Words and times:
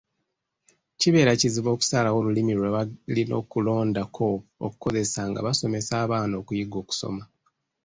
Kibeera 0.99 1.33
kizibu 1.39 1.69
okusalawo 1.71 2.17
lulimi 2.25 2.53
lwe 2.57 2.69
balina 2.75 3.33
okulondako 3.41 4.27
okukozesa 4.65 5.21
nga 5.29 5.39
basomesa 5.45 5.93
abaana 6.03 6.33
okuyiga 6.41 6.75
okusoma. 6.83 7.23